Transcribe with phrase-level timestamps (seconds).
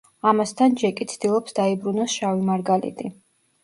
[0.29, 3.19] ამასთან, ჯეკი ცდილობს, დაიბრუნოს „შავი მარგალიტი“